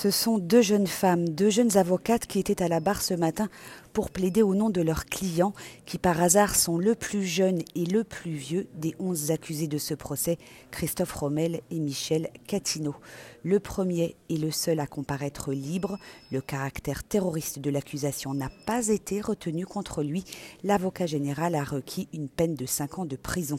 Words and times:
Ce 0.00 0.12
sont 0.12 0.38
deux 0.38 0.62
jeunes 0.62 0.86
femmes, 0.86 1.28
deux 1.28 1.50
jeunes 1.50 1.76
avocates 1.76 2.28
qui 2.28 2.38
étaient 2.38 2.62
à 2.62 2.68
la 2.68 2.78
barre 2.78 3.02
ce 3.02 3.14
matin 3.14 3.48
pour 3.92 4.10
plaider 4.10 4.42
au 4.42 4.54
nom 4.54 4.70
de 4.70 4.80
leurs 4.80 5.06
clients, 5.06 5.54
qui 5.86 5.98
par 5.98 6.22
hasard 6.22 6.54
sont 6.54 6.78
le 6.78 6.94
plus 6.94 7.24
jeune 7.24 7.62
et 7.74 7.84
le 7.84 8.04
plus 8.04 8.30
vieux 8.30 8.68
des 8.74 8.94
onze 9.00 9.32
accusés 9.32 9.66
de 9.66 9.76
ce 9.76 9.94
procès, 9.94 10.38
Christophe 10.70 11.14
Rommel 11.14 11.62
et 11.72 11.80
Michel 11.80 12.28
Catino. 12.46 12.94
Le 13.42 13.58
premier 13.58 14.14
est 14.30 14.36
le 14.36 14.52
seul 14.52 14.78
à 14.78 14.86
comparaître 14.86 15.52
libre. 15.52 15.98
Le 16.30 16.40
caractère 16.40 17.02
terroriste 17.02 17.58
de 17.58 17.70
l'accusation 17.70 18.34
n'a 18.34 18.50
pas 18.66 18.88
été 18.88 19.20
retenu 19.20 19.66
contre 19.66 20.04
lui. 20.04 20.24
L'avocat 20.62 21.06
général 21.06 21.56
a 21.56 21.64
requis 21.64 22.08
une 22.12 22.28
peine 22.28 22.54
de 22.54 22.66
cinq 22.66 22.98
ans 22.98 23.04
de 23.04 23.16
prison. 23.16 23.58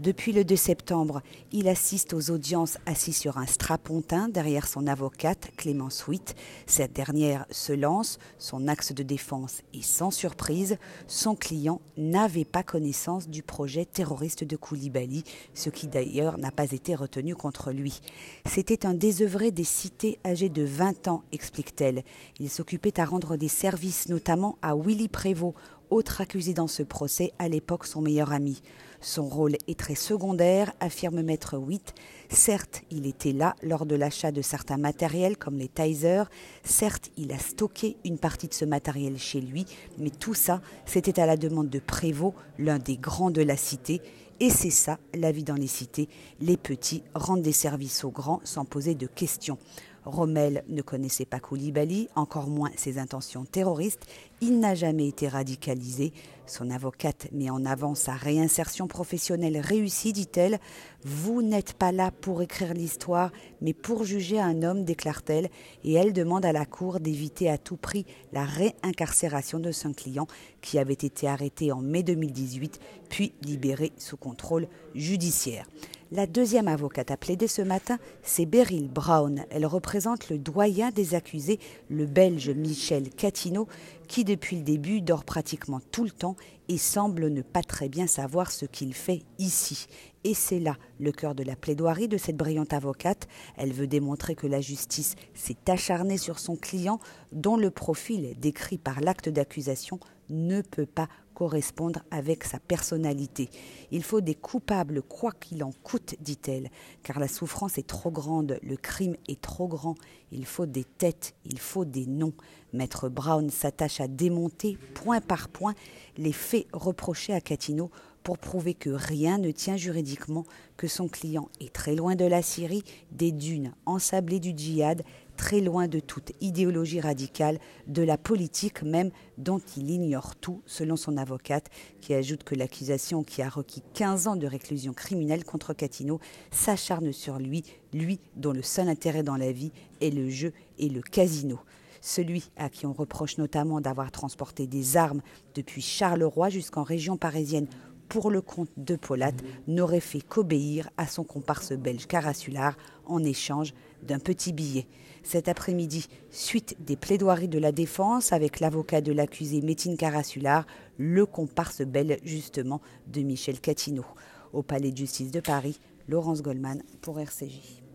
Depuis 0.00 0.32
le 0.32 0.44
2 0.44 0.56
septembre, 0.56 1.22
il 1.52 1.68
assiste 1.68 2.12
aux 2.12 2.30
audiences 2.30 2.78
assis 2.86 3.12
sur 3.12 3.38
un 3.38 3.46
strapontin 3.46 4.28
derrière 4.28 4.66
son 4.66 4.86
avocate, 4.86 5.48
Clémence 5.76 6.06
Witt. 6.06 6.34
Cette 6.66 6.94
dernière 6.94 7.44
se 7.50 7.74
lance, 7.74 8.18
son 8.38 8.66
axe 8.66 8.94
de 8.94 9.02
défense 9.02 9.60
est 9.74 9.84
sans 9.84 10.10
surprise. 10.10 10.78
Son 11.06 11.34
client 11.34 11.82
n'avait 11.98 12.46
pas 12.46 12.62
connaissance 12.62 13.28
du 13.28 13.42
projet 13.42 13.84
terroriste 13.84 14.42
de 14.42 14.56
Koulibaly, 14.56 15.22
ce 15.52 15.68
qui 15.68 15.86
d'ailleurs 15.86 16.38
n'a 16.38 16.50
pas 16.50 16.72
été 16.72 16.94
retenu 16.94 17.34
contre 17.34 17.72
lui. 17.72 18.00
C'était 18.46 18.86
un 18.86 18.94
désœuvré 18.94 19.50
des 19.50 19.64
cités 19.64 20.18
âgé 20.24 20.48
de 20.48 20.62
20 20.62 21.08
ans, 21.08 21.24
explique-t-elle. 21.30 22.04
Il 22.40 22.48
s'occupait 22.48 22.98
à 22.98 23.04
rendre 23.04 23.36
des 23.36 23.48
services, 23.48 24.08
notamment 24.08 24.56
à 24.62 24.74
Willy 24.74 25.08
Prévost, 25.08 25.56
autre 25.90 26.22
accusé 26.22 26.54
dans 26.54 26.68
ce 26.68 26.84
procès, 26.84 27.34
à 27.38 27.48
l'époque 27.48 27.84
son 27.84 28.00
meilleur 28.00 28.32
ami. 28.32 28.62
Son 29.00 29.28
rôle 29.28 29.56
est 29.68 29.78
très 29.78 29.94
secondaire, 29.94 30.72
affirme 30.80 31.22
Maître 31.22 31.56
Witt. 31.58 31.94
Certes, 32.28 32.82
il 32.90 33.06
était 33.06 33.32
là 33.32 33.54
lors 33.62 33.86
de 33.86 33.94
l'achat 33.94 34.32
de 34.32 34.42
certains 34.42 34.78
matériels 34.78 35.36
comme 35.36 35.58
les 35.58 35.68
tasers. 35.68 36.28
Certes, 36.64 37.10
il 37.16 37.32
a 37.32 37.38
stocké 37.38 37.96
une 38.04 38.18
partie 38.18 38.48
de 38.48 38.54
ce 38.54 38.64
matériel 38.64 39.18
chez 39.18 39.40
lui. 39.40 39.66
Mais 39.98 40.10
tout 40.10 40.34
ça, 40.34 40.60
c'était 40.86 41.20
à 41.20 41.26
la 41.26 41.36
demande 41.36 41.68
de 41.68 41.78
Prévost, 41.78 42.34
l'un 42.58 42.78
des 42.78 42.96
grands 42.96 43.30
de 43.30 43.42
la 43.42 43.56
cité. 43.56 44.00
Et 44.38 44.50
c'est 44.50 44.70
ça, 44.70 44.98
la 45.14 45.32
vie 45.32 45.44
dans 45.44 45.54
les 45.54 45.66
cités. 45.66 46.08
Les 46.40 46.58
petits 46.58 47.02
rendent 47.14 47.42
des 47.42 47.52
services 47.52 48.04
aux 48.04 48.10
grands 48.10 48.40
sans 48.44 48.66
poser 48.66 48.94
de 48.94 49.06
questions. 49.06 49.58
Rommel 50.06 50.62
ne 50.68 50.82
connaissait 50.82 51.24
pas 51.24 51.40
Koulibaly, 51.40 52.08
encore 52.14 52.46
moins 52.46 52.70
ses 52.76 52.98
intentions 52.98 53.44
terroristes. 53.44 54.06
Il 54.40 54.60
n'a 54.60 54.76
jamais 54.76 55.08
été 55.08 55.26
radicalisé. 55.26 56.12
Son 56.46 56.70
avocate 56.70 57.26
met 57.32 57.50
en 57.50 57.66
avant 57.66 57.96
sa 57.96 58.12
réinsertion 58.12 58.86
professionnelle 58.86 59.58
réussie, 59.58 60.12
dit-elle. 60.12 60.60
Vous 61.02 61.42
n'êtes 61.42 61.72
pas 61.72 61.90
là 61.90 62.12
pour 62.12 62.40
écrire 62.40 62.72
l'histoire, 62.72 63.32
mais 63.60 63.72
pour 63.72 64.04
juger 64.04 64.38
un 64.38 64.62
homme, 64.62 64.84
déclare-t-elle, 64.84 65.48
et 65.82 65.94
elle 65.94 66.12
demande 66.12 66.44
à 66.44 66.52
la 66.52 66.66
Cour 66.66 67.00
d'éviter 67.00 67.50
à 67.50 67.58
tout 67.58 67.76
prix 67.76 68.06
la 68.32 68.44
réincarcération 68.44 69.58
de 69.58 69.72
son 69.72 69.92
client, 69.92 70.28
qui 70.60 70.78
avait 70.78 70.92
été 70.92 71.26
arrêté 71.26 71.72
en 71.72 71.80
mai 71.80 72.04
2018, 72.04 72.78
puis 73.08 73.32
libéré 73.42 73.92
sous 73.98 74.16
contrôle 74.26 74.66
judiciaire. 74.96 75.66
La 76.10 76.26
deuxième 76.26 76.66
avocate 76.66 77.12
à 77.12 77.16
plaider 77.16 77.46
ce 77.46 77.62
matin, 77.62 77.98
c'est 78.22 78.46
Beryl 78.46 78.88
Brown. 78.88 79.44
Elle 79.50 79.66
représente 79.66 80.30
le 80.30 80.38
doyen 80.38 80.90
des 80.90 81.14
accusés, 81.14 81.60
le 81.90 82.06
Belge 82.06 82.50
Michel 82.50 83.10
Catino, 83.10 83.68
qui 84.08 84.24
depuis 84.24 84.56
le 84.56 84.62
début 84.62 85.00
dort 85.00 85.24
pratiquement 85.24 85.80
tout 85.92 86.04
le 86.04 86.10
temps 86.10 86.36
et 86.68 86.78
semble 86.78 87.28
ne 87.28 87.42
pas 87.42 87.62
très 87.62 87.88
bien 87.88 88.06
savoir 88.06 88.50
ce 88.50 88.64
qu'il 88.64 88.94
fait 88.94 89.22
ici. 89.38 89.86
Et 90.24 90.34
c'est 90.34 90.58
là 90.58 90.76
le 90.98 91.12
cœur 91.12 91.34
de 91.34 91.44
la 91.44 91.54
plaidoirie 91.54 92.08
de 92.08 92.18
cette 92.18 92.36
brillante 92.36 92.72
avocate. 92.72 93.28
Elle 93.56 93.72
veut 93.72 93.86
démontrer 93.86 94.34
que 94.34 94.46
la 94.46 94.60
justice 94.60 95.14
s'est 95.34 95.56
acharnée 95.68 96.18
sur 96.18 96.38
son 96.38 96.56
client, 96.56 96.98
dont 97.32 97.56
le 97.56 97.70
profil 97.70 98.34
décrit 98.38 98.78
par 98.78 99.00
l'acte 99.00 99.28
d'accusation 99.28 100.00
ne 100.28 100.62
peut 100.62 100.86
pas 100.86 101.08
correspondre 101.36 102.00
avec 102.10 102.44
sa 102.44 102.58
personnalité. 102.58 103.50
Il 103.90 104.02
faut 104.02 104.22
des 104.22 104.34
coupables, 104.34 105.02
quoi 105.02 105.32
qu'il 105.32 105.62
en 105.62 105.70
coûte, 105.82 106.14
dit-elle, 106.18 106.70
car 107.02 107.20
la 107.20 107.28
souffrance 107.28 107.76
est 107.76 107.86
trop 107.86 108.10
grande, 108.10 108.58
le 108.62 108.76
crime 108.78 109.16
est 109.28 109.40
trop 109.42 109.68
grand, 109.68 109.96
il 110.32 110.46
faut 110.46 110.64
des 110.64 110.84
têtes, 110.84 111.34
il 111.44 111.58
faut 111.58 111.84
des 111.84 112.06
noms. 112.06 112.32
Maître 112.72 113.10
Brown 113.10 113.50
s'attache 113.50 114.00
à 114.00 114.08
démonter, 114.08 114.78
point 114.94 115.20
par 115.20 115.50
point, 115.50 115.74
les 116.16 116.32
faits 116.32 116.55
reprochés 116.72 117.32
à 117.32 117.40
Catino 117.40 117.90
pour 118.26 118.38
prouver 118.38 118.74
que 118.74 118.90
rien 118.90 119.38
ne 119.38 119.52
tient 119.52 119.76
juridiquement, 119.76 120.46
que 120.76 120.88
son 120.88 121.06
client 121.06 121.48
est 121.60 121.72
très 121.72 121.94
loin 121.94 122.16
de 122.16 122.24
la 122.24 122.42
Syrie, 122.42 122.82
des 123.12 123.30
dunes 123.30 123.72
ensablées 123.86 124.40
du 124.40 124.52
djihad, 124.56 125.04
très 125.36 125.60
loin 125.60 125.86
de 125.86 126.00
toute 126.00 126.32
idéologie 126.40 127.00
radicale, 127.00 127.60
de 127.86 128.02
la 128.02 128.18
politique 128.18 128.82
même, 128.82 129.12
dont 129.38 129.60
il 129.76 129.90
ignore 129.90 130.34
tout, 130.34 130.60
selon 130.66 130.96
son 130.96 131.16
avocate, 131.16 131.70
qui 132.00 132.14
ajoute 132.14 132.42
que 132.42 132.56
l'accusation 132.56 133.22
qui 133.22 133.42
a 133.42 133.48
requis 133.48 133.84
15 133.94 134.26
ans 134.26 134.36
de 134.36 134.48
réclusion 134.48 134.92
criminelle 134.92 135.44
contre 135.44 135.72
Catino 135.72 136.18
s'acharne 136.50 137.12
sur 137.12 137.38
lui, 137.38 137.62
lui 137.92 138.18
dont 138.34 138.52
le 138.52 138.62
seul 138.62 138.88
intérêt 138.88 139.22
dans 139.22 139.36
la 139.36 139.52
vie 139.52 139.70
est 140.00 140.10
le 140.10 140.30
jeu 140.30 140.52
et 140.80 140.88
le 140.88 141.00
casino 141.00 141.60
celui 142.06 142.50
à 142.56 142.68
qui 142.68 142.86
on 142.86 142.92
reproche 142.92 143.36
notamment 143.36 143.80
d'avoir 143.80 144.12
transporté 144.12 144.68
des 144.68 144.96
armes 144.96 145.22
depuis 145.56 145.82
Charleroi 145.82 146.50
jusqu'en 146.50 146.84
région 146.84 147.16
parisienne 147.16 147.66
pour 148.08 148.30
le 148.30 148.40
compte 148.40 148.70
de 148.76 148.94
Polat, 148.94 149.32
n'aurait 149.66 149.98
fait 149.98 150.20
qu'obéir 150.20 150.88
à 150.96 151.08
son 151.08 151.24
comparse 151.24 151.72
belge 151.72 152.06
Carasular 152.06 152.76
en 153.06 153.24
échange 153.24 153.74
d'un 154.04 154.20
petit 154.20 154.52
billet. 154.52 154.86
Cet 155.24 155.48
après-midi, 155.48 156.06
suite 156.30 156.76
des 156.78 156.94
plaidoiries 156.94 157.48
de 157.48 157.58
la 157.58 157.72
défense 157.72 158.32
avec 158.32 158.60
l'avocat 158.60 159.00
de 159.00 159.10
l'accusé 159.10 159.60
Métine 159.60 159.96
Carasular, 159.96 160.64
le 160.98 161.26
comparse 161.26 161.82
belge 161.82 162.18
justement 162.22 162.80
de 163.08 163.22
Michel 163.22 163.58
Catino. 163.58 164.04
Au 164.52 164.62
palais 164.62 164.92
de 164.92 164.96
justice 164.96 165.32
de 165.32 165.40
Paris, 165.40 165.80
Laurence 166.06 166.42
Goldman 166.42 166.84
pour 167.00 167.18
RCJ. 167.18 167.85